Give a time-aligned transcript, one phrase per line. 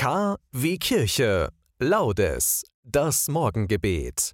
[0.00, 1.50] K wie Kirche.
[1.78, 2.64] Laudes.
[2.82, 4.32] Das Morgengebet.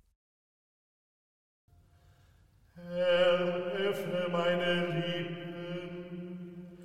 [2.77, 3.41] Herr,
[3.89, 6.79] öffne meine Lippen,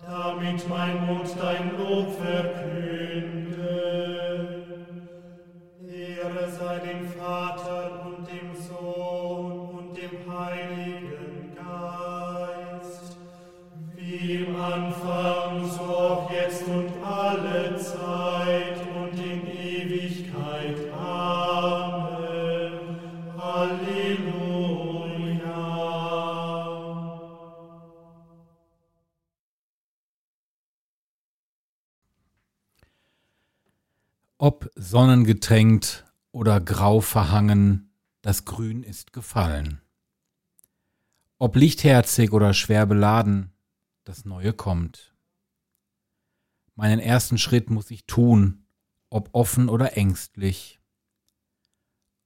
[0.00, 3.66] damit mein Mund dein Lob verkünde.
[5.86, 7.65] Ehre sei dem Vater
[34.38, 37.90] Ob sonnengetränkt oder grau verhangen,
[38.20, 39.80] das Grün ist gefallen.
[41.38, 43.54] Ob lichtherzig oder schwer beladen,
[44.04, 45.14] das Neue kommt.
[46.74, 48.66] Meinen ersten Schritt muss ich tun,
[49.08, 50.80] ob offen oder ängstlich.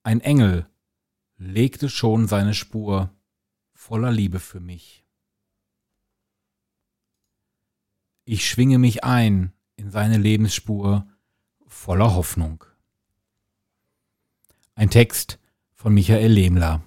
[0.03, 0.69] Ein Engel
[1.36, 3.14] legte schon seine Spur
[3.72, 5.06] voller Liebe für mich.
[8.25, 11.06] Ich schwinge mich ein in seine Lebensspur
[11.70, 12.64] voller Hoffnung.
[14.74, 15.38] Ein Text
[15.72, 16.82] von Michael Lehmler.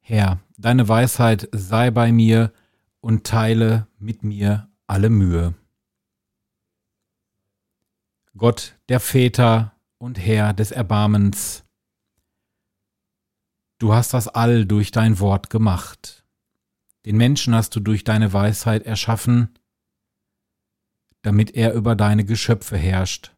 [0.00, 2.52] Herr, deine Weisheit sei bei mir
[3.00, 5.54] und teile mit mir alle Mühe.
[8.36, 11.64] Gott der Väter und Herr des Erbarmens,
[13.78, 16.23] du hast das All durch dein Wort gemacht.
[17.04, 19.58] Den Menschen hast du durch deine Weisheit erschaffen,
[21.22, 23.34] damit er über deine Geschöpfe herrscht.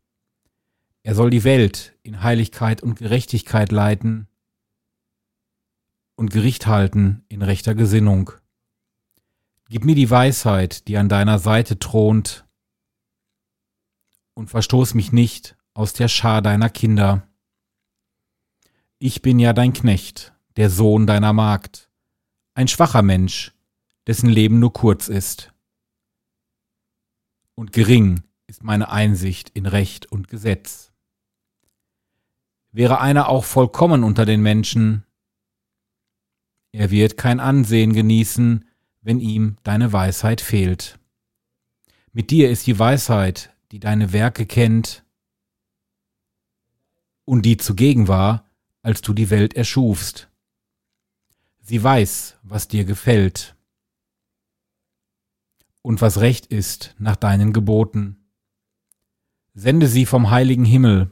[1.03, 4.29] Er soll die Welt in Heiligkeit und Gerechtigkeit leiten
[6.17, 8.33] und Gericht halten in rechter Gesinnung.
[9.69, 12.45] Gib mir die Weisheit, die an deiner Seite thront,
[14.35, 17.27] und verstoß mich nicht aus der Schar deiner Kinder.
[18.99, 21.91] Ich bin ja dein Knecht, der Sohn deiner Magd,
[22.55, 23.56] ein schwacher Mensch,
[24.07, 25.53] dessen Leben nur kurz ist.
[27.55, 30.93] Und gering ist meine Einsicht in Recht und Gesetz.
[32.71, 35.07] Wäre einer auch vollkommen unter den Menschen,
[36.73, 38.67] er wird kein Ansehen genießen,
[39.01, 40.99] wenn ihm deine Weisheit fehlt.
[42.13, 45.03] Mit dir ist die Weisheit, die deine Werke kennt
[47.25, 48.45] und die zugegen war,
[48.83, 50.29] als du die Welt erschufst.
[51.61, 53.56] Sie weiß, was dir gefällt
[55.87, 58.17] und was recht ist nach deinen Geboten.
[59.55, 61.11] Sende sie vom heiligen Himmel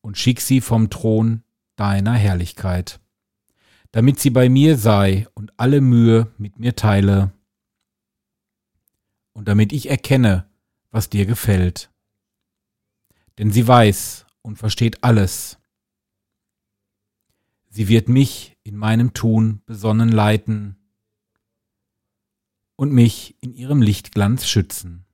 [0.00, 1.42] und schick sie vom Thron
[1.76, 3.00] deiner Herrlichkeit
[3.92, 7.32] damit sie bei mir sei und alle Mühe mit mir teile,
[9.32, 10.48] und damit ich erkenne,
[10.90, 11.92] was dir gefällt.
[13.38, 15.58] Denn sie weiß und versteht alles.
[17.68, 20.77] Sie wird mich in meinem Tun besonnen leiten
[22.78, 25.04] und mich in ihrem Lichtglanz schützen.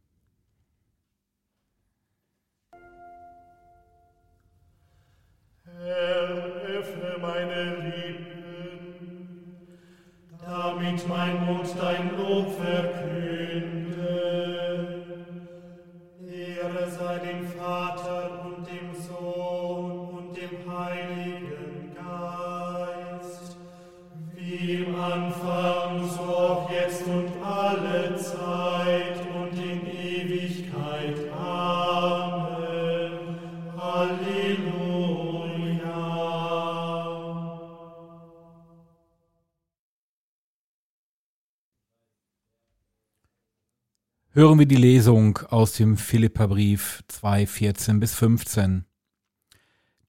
[44.36, 48.84] Hören wir die Lesung aus dem Philipperbrief 2, 14 bis 15.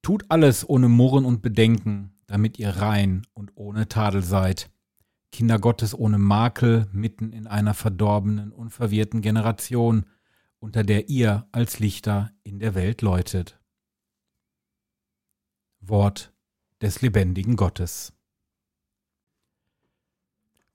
[0.02, 4.72] Tut alles ohne Murren und Bedenken, damit ihr rein und ohne Tadel seid.
[5.32, 10.08] Kinder Gottes ohne Makel mitten in einer verdorbenen und verwirrten Generation,
[10.58, 13.60] unter der ihr als Lichter in der Welt läutet.
[15.82, 16.34] Wort
[16.82, 18.12] des lebendigen Gottes.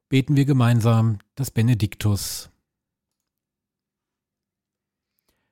[0.09, 2.50] Beten wir gemeinsam das Benediktus.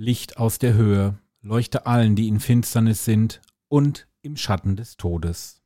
[0.00, 5.60] Licht aus der Höhe, leuchte allen, die in Finsternis sind und im Schatten des Todes.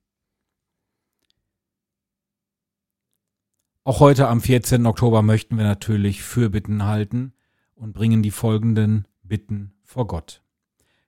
[3.85, 4.87] Auch heute am 14.
[4.87, 7.33] Oktober möchten wir natürlich Fürbitten halten
[7.77, 10.43] und bringen die folgenden Bitten vor Gott.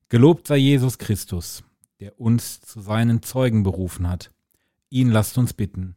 [0.08, 1.64] Gelobt sei Jesus Christus,
[1.98, 4.30] der uns zu seinen Zeugen berufen hat.
[4.88, 5.96] Ihn lasst uns bitten.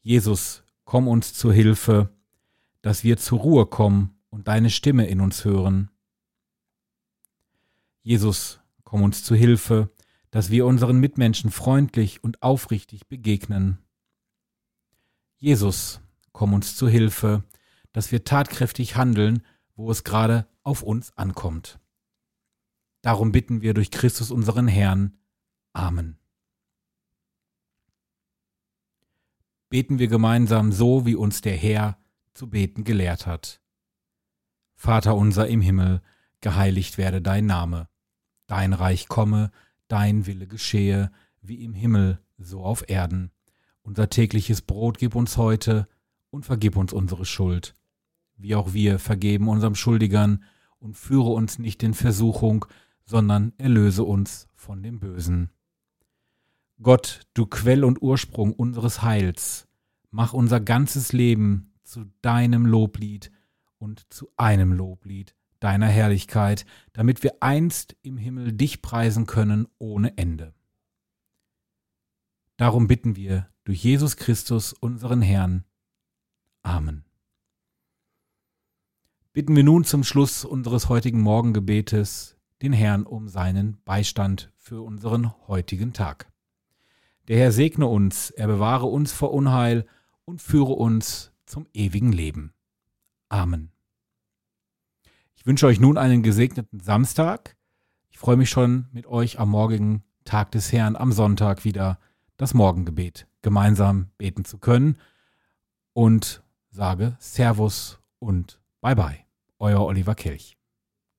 [0.00, 2.10] Jesus, komm uns zu Hilfe,
[2.82, 5.90] dass wir zur Ruhe kommen und deine Stimme in uns hören.
[8.02, 9.90] Jesus, komm uns zu Hilfe,
[10.30, 13.78] dass wir unseren Mitmenschen freundlich und aufrichtig begegnen.
[15.36, 16.00] Jesus,
[16.32, 17.44] komm uns zu Hilfe,
[17.92, 19.42] dass wir tatkräftig handeln,
[19.74, 21.78] wo es gerade auf uns ankommt.
[23.02, 25.18] Darum bitten wir durch Christus unseren Herrn.
[25.72, 26.18] Amen.
[29.68, 31.98] Beten wir gemeinsam so, wie uns der Herr
[32.34, 33.60] zu beten gelehrt hat.
[34.74, 36.02] Vater unser im Himmel,
[36.40, 37.88] geheiligt werde dein Name,
[38.46, 39.50] dein Reich komme,
[39.88, 43.30] dein Wille geschehe, wie im Himmel, so auf Erden.
[43.82, 45.88] Unser tägliches Brot gib uns heute
[46.30, 47.74] und vergib uns unsere Schuld,
[48.36, 50.44] wie auch wir vergeben unserem Schuldigern,
[50.80, 52.64] und führe uns nicht in Versuchung,
[53.04, 55.50] sondern erlöse uns von dem Bösen.
[56.80, 59.66] Gott, du Quell und Ursprung unseres Heils,
[60.10, 63.32] mach unser ganzes Leben zu deinem Loblied
[63.78, 70.16] und zu einem Loblied deiner Herrlichkeit, damit wir einst im Himmel dich preisen können ohne
[70.16, 70.54] Ende.
[72.56, 75.64] Darum bitten wir durch Jesus Christus, unseren Herrn.
[76.62, 77.04] Amen.
[79.32, 85.32] Bitten wir nun zum Schluss unseres heutigen Morgengebetes den Herrn um seinen Beistand für unseren
[85.46, 86.32] heutigen Tag.
[87.28, 89.86] Der Herr segne uns, er bewahre uns vor Unheil
[90.24, 92.52] und führe uns zum ewigen Leben.
[93.28, 93.70] Amen.
[95.38, 97.56] Ich wünsche euch nun einen gesegneten Samstag.
[98.10, 102.00] Ich freue mich schon mit euch am morgigen Tag des Herrn am Sonntag wieder
[102.36, 104.98] das Morgengebet gemeinsam beten zu können
[105.92, 109.18] und sage Servus und Bye bye.
[109.60, 110.58] Euer Oliver Kelch.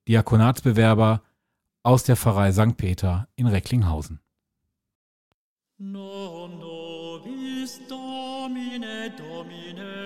[0.10, 1.24] Diakonatsbewerber
[1.84, 2.76] aus der Pfarrei St.
[2.76, 4.20] Peter in Recklinghausen.
[5.78, 9.99] Non nobis Domine Domine,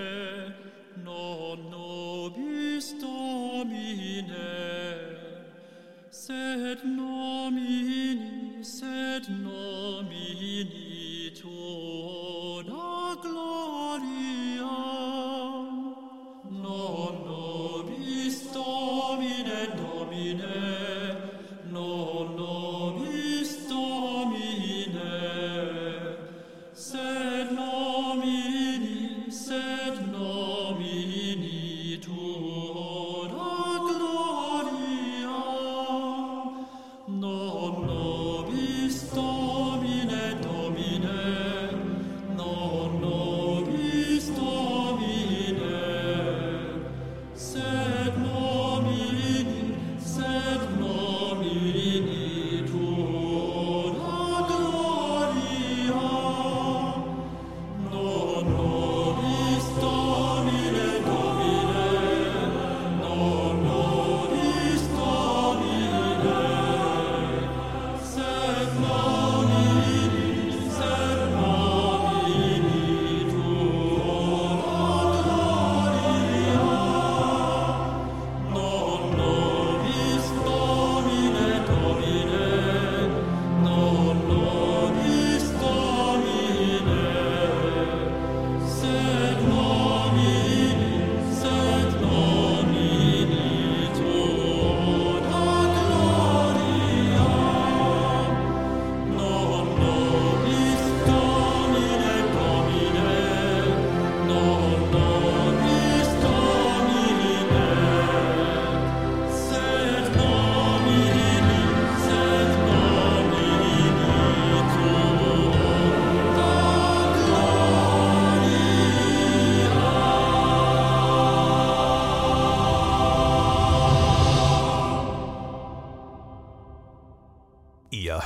[38.84, 39.33] Christ.